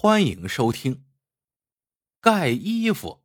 [0.00, 1.04] 欢迎收听。
[2.20, 3.24] 盖衣服。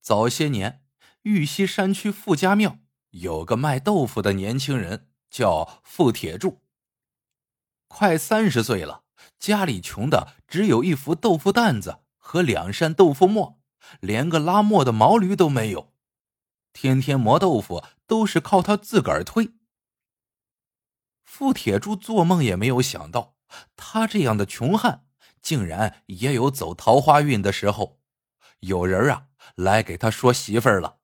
[0.00, 0.82] 早些年，
[1.20, 2.78] 玉溪山区傅家庙
[3.10, 6.62] 有个卖豆腐的年轻人，叫傅铁柱。
[7.88, 9.04] 快三十岁了，
[9.38, 13.60] 家里穷的只有一副豆腐担子和两扇豆腐磨，
[14.00, 15.92] 连个拉磨的毛驴都没有。
[16.72, 19.52] 天天磨豆腐都是靠他自个儿推。
[21.22, 23.35] 傅铁柱做梦也没有想到。
[23.76, 25.06] 他这样的穷汉，
[25.40, 28.00] 竟然也有走桃花运的时候。
[28.60, 30.98] 有人啊来给他说媳妇儿了，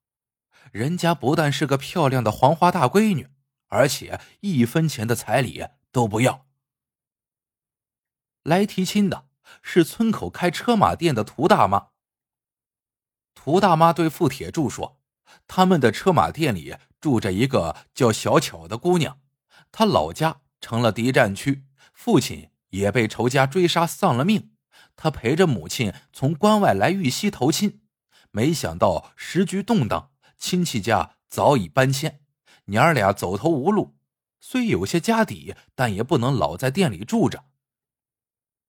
[0.73, 3.28] 人家不但是个漂亮的黄花大闺女，
[3.68, 6.46] 而且一分钱的彩礼都不要。
[8.43, 9.29] 来提亲的
[9.62, 11.88] 是村口开车马店的涂大妈。
[13.34, 15.01] 涂大妈对付铁柱说
[15.46, 19.20] ：“他们的车马店里住着一个叫小巧的姑娘，
[19.70, 24.51] 她老家成了敌占区。”父亲也被仇家追杀，丧了命。
[24.96, 27.80] 他陪着母亲从关外来玉溪投亲，
[28.30, 32.20] 没想到时局动荡，亲戚家早已搬迁，
[32.66, 33.96] 娘儿俩走投无路。
[34.40, 37.45] 虽有些家底，但也不能老在店里住着。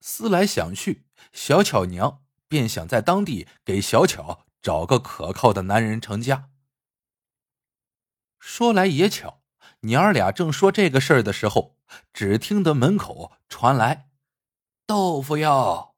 [0.01, 6.49] 思来想去，小巧娘便想在当地给小巧找个可靠的男人成家。
[8.39, 9.41] 说来也巧。
[9.81, 11.75] 娘儿俩正说这个事儿的时候，
[12.13, 14.09] 只听得门口传来
[14.87, 15.95] “豆腐哟，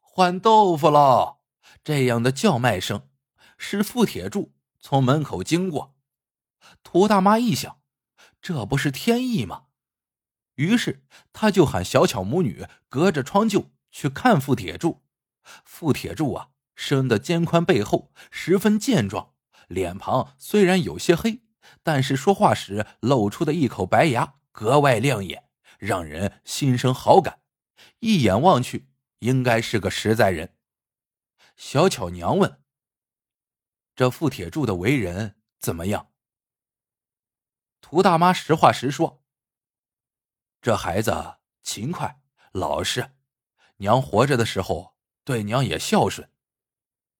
[0.00, 1.38] 换豆腐喽”
[1.84, 3.08] 这样的叫卖声。
[3.56, 5.96] 是傅铁柱从门口经过。
[6.84, 7.80] 涂大妈一想，
[8.40, 9.64] 这不是天意吗？
[10.54, 15.02] 于是他就喊小巧母女隔着窗就去看傅铁柱。
[15.64, 19.34] 傅铁柱啊，生的肩宽背厚，十分健壮，
[19.66, 21.42] 脸庞虽然有些黑。
[21.82, 27.42] 但是说话时露出的一口白牙格外亮眼，让人心生好感。
[28.00, 28.88] 一眼望去，
[29.20, 30.56] 应该是个实在人。
[31.54, 32.60] 小巧娘问
[33.94, 36.10] ：“这傅铁柱的为人怎么样？”
[37.80, 39.22] 涂大妈实话实说
[40.60, 42.20] ：“这孩子勤快
[42.50, 43.12] 老实，
[43.76, 46.28] 娘活着的时候对娘也孝顺。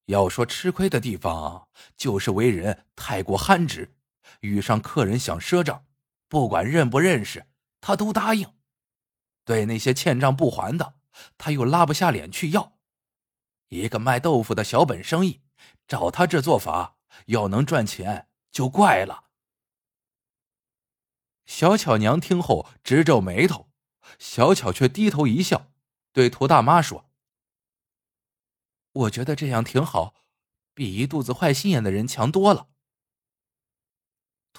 [0.06, 3.94] 要说吃亏的地方，就是为人太过憨直。”
[4.42, 5.86] 遇上客人想赊账，
[6.28, 7.46] 不管认不认识，
[7.80, 8.54] 他都答应。
[9.44, 10.94] 对那些欠账不还的，
[11.38, 12.78] 他又拉不下脸去要。
[13.68, 15.42] 一个卖豆腐的小本生意，
[15.86, 19.24] 照他这做法，要能赚钱就怪了。
[21.46, 23.70] 小巧娘听后直皱眉头，
[24.18, 25.72] 小巧却低头一笑，
[26.12, 27.10] 对涂大妈说
[28.92, 30.14] ：“我觉得这样挺好，
[30.74, 32.68] 比一肚子坏心眼的人强多了。”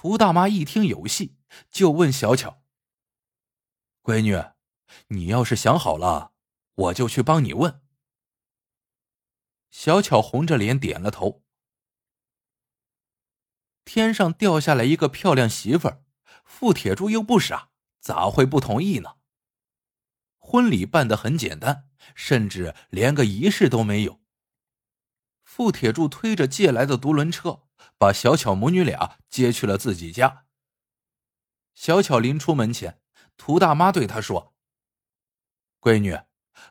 [0.01, 1.35] 涂大妈一听有戏，
[1.69, 2.63] 就问小巧
[4.01, 4.41] ：“闺女，
[5.09, 6.31] 你要是想好了，
[6.73, 7.81] 我就去帮你问。”
[9.69, 11.43] 小巧红着脸点了头。
[13.83, 16.05] 天上掉下来一个漂亮媳妇儿，
[16.45, 19.17] 傅铁柱又不傻，咋会不同意呢？
[20.37, 24.21] 婚礼办得很简单，甚至连个仪式都没有。
[25.43, 27.65] 傅铁柱推着借来的独轮车。
[27.99, 30.45] 把小巧母女俩接去了自己家。
[31.75, 33.01] 小巧临出门前，
[33.35, 34.55] 涂大妈对她说
[35.81, 36.17] ：“闺女，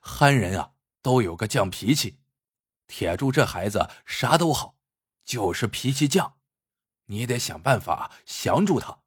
[0.01, 0.73] 憨人啊，
[1.03, 2.19] 都有个犟脾气。
[2.87, 4.79] 铁柱这孩子啥都好，
[5.23, 6.33] 就是脾气犟，
[7.05, 9.03] 你得想办法降住他，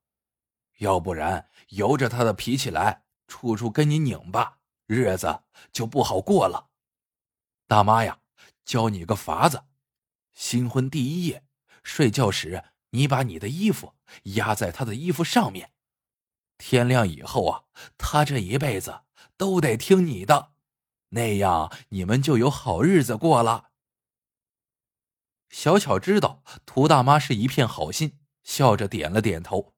[0.78, 5.42] 要不然由着他的脾气来，处处跟你拧巴，日子
[5.74, 6.70] 就不好过了。
[7.66, 8.20] 大妈呀，
[8.64, 9.64] 教你个法子，
[10.34, 11.44] 新婚第一夜。”
[11.84, 15.72] 睡觉时，你把你的衣服压在他的衣服上面。
[16.58, 17.64] 天亮以后啊，
[17.98, 19.02] 他这一辈子
[19.36, 20.52] 都得听你的，
[21.10, 23.72] 那样你们就有好日子过了。
[25.50, 29.74] 小巧知道涂大妈是一片好心，笑着点了点头。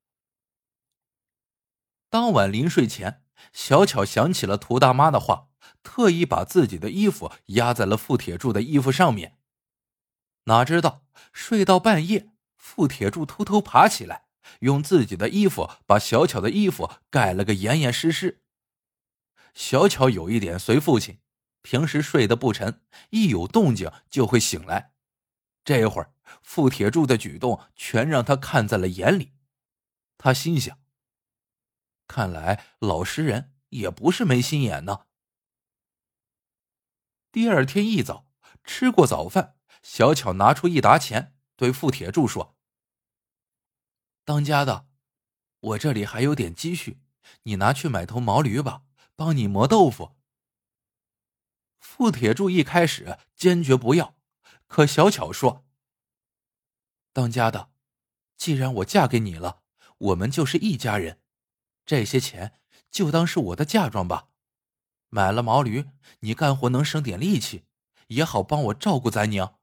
[2.09, 5.49] 当晚临睡前，小巧想起了涂大妈的话，
[5.81, 9.39] 特意把自己的衣服压在了傅铁柱的衣服上面。
[10.45, 14.25] 哪知道睡到半夜，傅铁柱偷偷爬起来，
[14.60, 18.44] 用自己的衣服把小巧的衣服盖了个严严实实。
[19.54, 21.19] 小巧有一点随父亲，
[21.62, 22.81] 平时睡得不沉，
[23.12, 24.94] 一有动静就会醒来。
[25.63, 29.34] 这会儿傅铁柱的举动全让他看在了眼里，
[30.18, 30.78] 他心想：
[32.07, 35.06] 看来老实人也不是没心眼呢。
[37.31, 38.28] 第二天一早，
[38.66, 39.56] 吃过早饭。
[39.83, 42.56] 小巧拿出一沓钱，对傅铁柱说
[44.24, 44.88] ：“当家的，
[45.59, 47.01] 我这里还有点积蓄，
[47.44, 48.83] 你拿去买头毛驴吧，
[49.15, 50.15] 帮你磨豆腐，
[51.80, 54.15] 傅铁柱一开始坚决不要，
[54.68, 55.65] 可小巧说
[57.12, 57.71] ：“当家的，
[58.38, 59.63] 既然我嫁给你了，
[59.97, 61.21] 我们就是一家人，
[61.85, 62.59] 这些钱
[62.89, 64.30] 就当是我的嫁妆吧。
[65.09, 65.89] 买了毛驴，
[66.21, 67.65] 你干活能省点力气，
[68.07, 69.59] 也好帮我照顾咱娘。”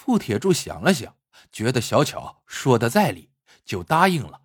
[0.00, 1.16] 傅铁柱想了想，
[1.50, 3.32] 觉得小巧说的在理，
[3.64, 4.42] 就答应了。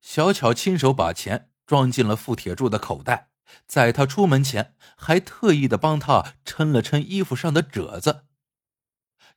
[0.00, 3.28] 小巧亲手把钱装进了傅铁柱的口袋。
[3.66, 8.24] 在他出门前，还特意的帮他抻了抻衣服上的褶子。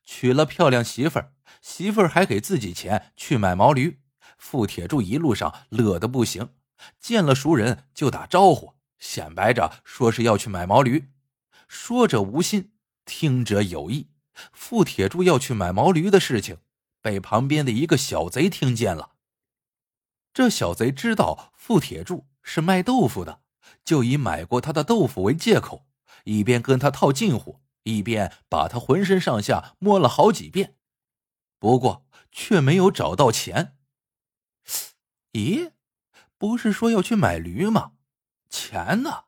[0.06, 4.02] 娶了漂亮媳妇儿，媳妇儿还给自己钱去买毛驴。
[4.38, 6.56] 傅铁柱一路上乐得不行，
[6.98, 11.12] 见了熟人就打招呼，显摆着说是要去买毛驴。
[11.68, 12.72] 说者无心，
[13.04, 14.11] 听者有意。
[14.52, 16.58] 傅铁柱要去买毛驴的事情，
[17.02, 19.16] 被旁边的一个小贼听见了。
[20.34, 23.42] 这小贼知道傅铁柱是卖豆腐的。
[23.86, 25.88] 就以买过他的豆腐为借口，
[26.26, 30.78] 一边跟他套近乎，一边把他浑身上下摸了好几遍，
[31.58, 33.78] 不过却没有找到钱。
[35.34, 35.72] 咦，
[36.38, 37.94] 不是说要去买驴吗？
[38.50, 39.26] 钱呢？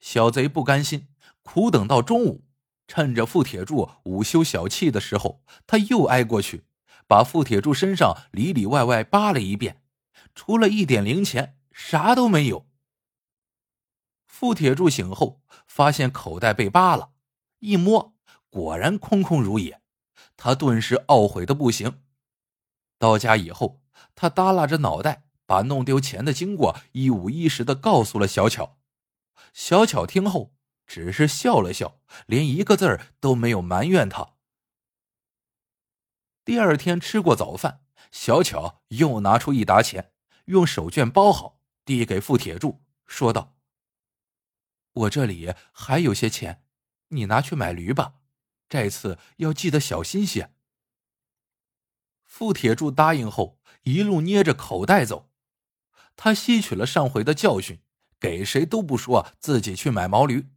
[0.00, 1.08] 小贼不甘心，
[1.42, 2.44] 苦等到中午，
[2.86, 6.64] 趁着傅铁柱午休小憩的时候，他又挨过去，
[7.06, 9.82] 把傅铁柱身上里里外外扒了一遍，
[10.34, 11.58] 除了一点零钱。
[11.74, 12.68] 啥都没有。
[14.26, 17.12] 傅铁柱醒后发现口袋被扒了，
[17.60, 18.14] 一摸
[18.50, 19.80] 果然空空如也，
[20.36, 22.02] 他顿时懊悔的不行。
[22.98, 23.80] 到家以后，
[24.14, 28.76] 他耷拉着脑袋，把弄丢钱的经过一五一十的告诉了小巧。
[29.54, 30.52] 小巧听后
[30.86, 34.34] 只是笑了笑，连一个字儿都没有埋怨他。
[36.44, 40.12] 第二天吃过早饭，小巧又拿出一沓钱，
[40.46, 41.60] 用手绢包好。
[41.84, 43.56] 递给傅铁柱，说道
[44.94, 46.64] ：“我这里还有些钱，
[47.08, 48.14] 你拿去买驴吧。
[48.68, 50.54] 这次要记得小心些。”
[52.22, 55.32] 傅铁柱答应后，一路捏着口袋走。
[56.14, 57.80] 他吸取了上回的教训，
[58.20, 60.48] 给谁都不说自己去买毛驴。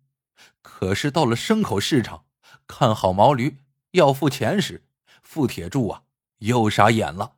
[0.62, 2.26] 可是到了牲口市场，
[2.68, 3.60] 看好毛驴
[3.92, 4.88] 要付钱时，
[5.24, 6.04] 傅铁柱啊
[6.40, 7.38] 又傻眼了。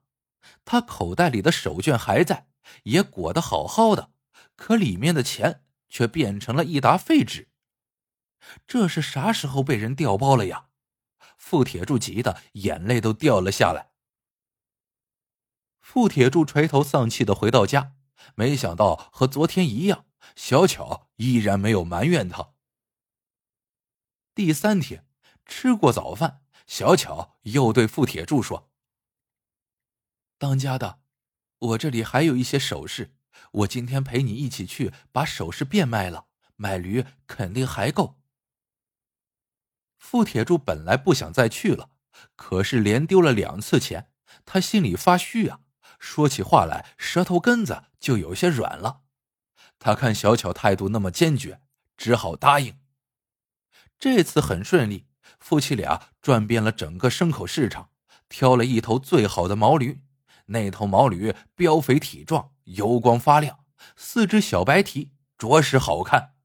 [0.65, 2.47] 他口袋里的手绢还在。
[2.83, 4.11] 也裹得好好的，
[4.57, 7.47] 可里面的钱却变成了一沓废纸。
[8.67, 10.65] 这是啥时候被人调包了呀？
[11.37, 13.91] 傅铁柱急得眼泪都掉了下来。
[15.79, 17.93] 傅铁柱垂头丧气的回到家，
[18.35, 20.03] 没想到和昨天一样，
[20.35, 22.49] 小巧依然没有埋怨他。
[24.37, 25.03] 第三天
[25.47, 28.69] 吃过早饭，小巧又对傅铁柱说
[30.37, 30.99] ：“当家的。”
[31.57, 33.15] 我这里还有一些首饰，
[33.51, 38.19] 我今天陪你一起去把首饰变卖了，买驴肯定还够。
[39.97, 41.89] 傅铁柱本来不想再去了，
[42.35, 44.11] 可是连丢了两次钱，
[44.45, 45.61] 他心里发虚啊，
[45.97, 49.01] 说起话来舌头根子就有些软了。
[49.79, 51.59] 他看小巧态度那么坚决，
[51.97, 52.79] 只好答应。
[53.99, 55.07] 这次很顺利，
[55.39, 57.89] 夫妻俩转遍了整个牲口市场，
[58.29, 60.03] 挑了一头最好的毛驴。
[60.47, 66.35] 那头毛驴膘肥体壮，油光发亮，四只小白蹄着实好看。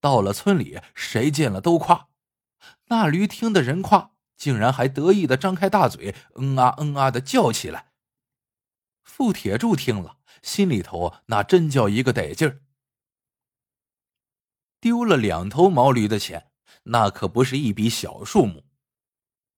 [0.00, 2.08] 到了村里，谁见了都夸。
[2.86, 7.92] 那驴听的人夸，竟然还得意的张开大嘴，嗯啊嗯啊的叫起来。
[9.04, 12.62] 傅铁柱听了，心里头那真叫一个得劲儿。
[14.80, 16.50] 丢了两头毛驴的钱，
[16.84, 18.64] 那可不是一笔小数目。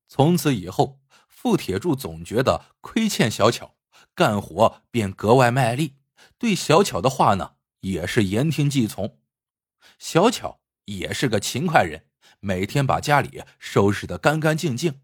[0.08, 1.00] 从此以后。
[1.44, 3.74] 傅铁柱总觉得亏欠小巧，
[4.14, 5.96] 干活便格外卖力，
[6.38, 9.18] 对小巧的话呢也是言听计从。
[9.98, 12.06] 小巧也是个勤快人，
[12.40, 15.02] 每天把家里收拾得干干净净。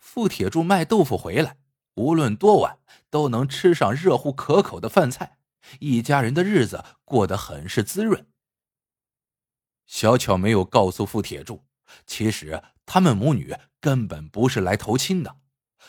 [0.00, 1.58] 傅铁柱卖豆腐回来，
[1.94, 5.38] 无论多晚都能吃上热乎可口的饭菜，
[5.78, 8.26] 一家人的日子过得很是滋润。
[9.86, 11.64] 小巧没有告诉傅铁柱，
[12.06, 15.36] 其实他们母女根本不是来投亲的。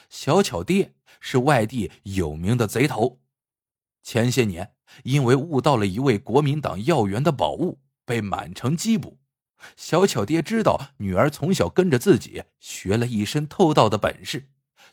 [0.09, 3.19] 小巧爹是外地有名的贼头，
[4.03, 4.73] 前些年
[5.03, 9.19] 因为误盗了一位国民党要员的宝物，被满城缉捕。
[9.75, 14.49] 小巧爹知道女儿从小跟着自己学了一身偷盗的本事，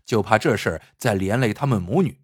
[0.07, 2.19] 就怕这事儿再连累他们母女，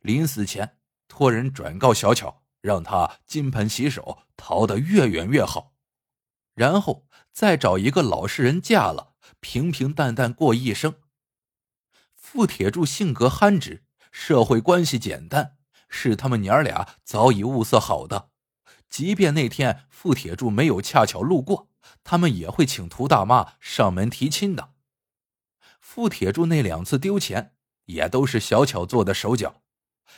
[0.00, 5.75] 临死前托人转告小巧，让她金盆洗手，逃得越远越好，
[6.56, 10.94] 然后再找一个老实人嫁了，平平淡淡过一生。
[12.14, 15.58] 傅铁柱性格憨直，社会关系简单，
[15.88, 18.30] 是他们娘俩早已物色好的。
[18.88, 21.68] 即便那天傅铁柱没有恰巧路过，
[22.02, 24.72] 他们也会请涂大妈上门提亲的。
[25.78, 29.62] 傅铁柱那两次丢钱，也都是小巧做的手脚。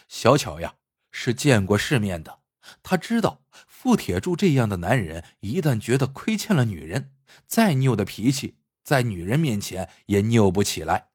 [0.07, 0.77] 小巧呀，
[1.11, 2.41] 是见过世面的，
[2.85, 3.43] 他知道
[3.89, 7.15] 傅铁柱这样的男人，一旦觉得亏欠了女人，
[7.47, 11.09] 再拗的脾气，在女人面前也拗不起来。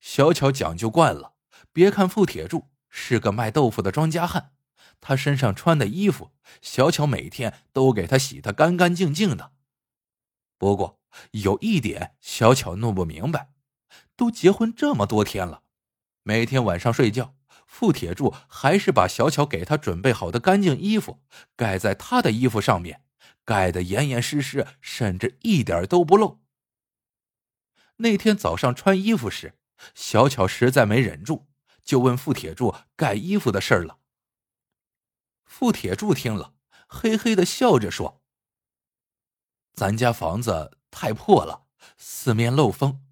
[0.00, 1.34] 小巧讲究惯了，
[1.70, 4.52] 别看傅铁柱是个卖豆腐的庄稼汉。
[5.02, 6.32] 他身上穿的衣服，
[6.62, 9.52] 小巧每天都给他洗得干干净净的。
[10.56, 10.98] 不过
[11.32, 13.50] 有一点，小巧弄不明白：
[14.16, 15.62] 都结婚这么多天了，
[16.22, 17.34] 每天晚上睡觉，
[17.68, 21.22] 傅铁柱还是把小巧给他准备好的干净衣服
[21.54, 23.04] 盖在他的衣服上面，
[23.44, 26.40] 盖得严严实实，甚至一点都不漏。
[27.98, 29.58] 那天早上穿衣服时，
[29.94, 31.46] 小巧实在没忍住，
[31.84, 33.98] 就问傅铁柱盖衣服的事了。
[35.44, 36.54] 傅铁柱听了，
[36.88, 38.22] 嘿嘿的笑着说
[39.74, 43.04] ：“咱家房子太破了，四面漏风，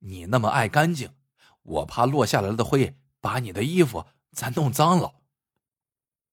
[0.00, 1.14] 你那么爱干净，
[1.62, 5.20] 我怕落下来的灰把你的衣服咱弄脏了。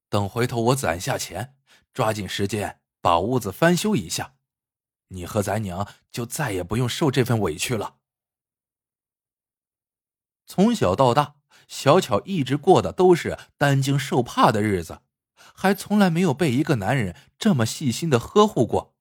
[0.09, 1.57] 等回头我攒下钱，
[1.93, 4.35] 抓紧时间把屋子翻修一下，
[5.09, 7.97] 你和咱娘就再也不用受这份委屈了。”
[10.47, 11.35] 从小到大，
[11.67, 15.01] 小巧一直过的都是担惊受怕的日子。
[15.53, 18.95] 还从来没有被一个男人这么细心的呵护过。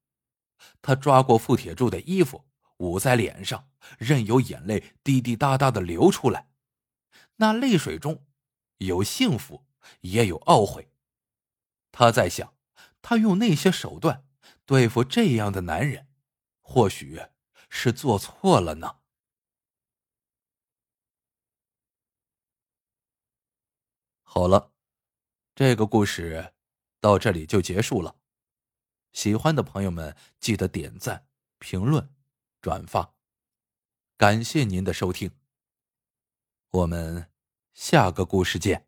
[0.81, 2.45] 他抓过傅铁柱的衣服，
[2.77, 6.49] 捂在脸上，任由眼泪滴滴答答的流出来。
[7.37, 8.25] 那泪水中
[8.77, 9.65] 有幸福，
[10.01, 10.91] 也有懊悔。
[11.91, 12.55] 他在想，
[13.01, 14.27] 他用那些手段
[14.65, 16.07] 对付这样的男人，
[16.61, 17.19] 或许
[17.69, 18.99] 是做错了呢。
[24.21, 24.73] 好了。
[25.55, 26.53] 这个故事
[26.99, 28.15] 到这里就结束了。
[29.11, 31.25] 喜欢的朋友们记得点赞、
[31.57, 32.13] 评论、
[32.61, 33.15] 转发，
[34.17, 35.31] 感谢您的收听。
[36.71, 37.27] 我们
[37.73, 38.86] 下个故事见。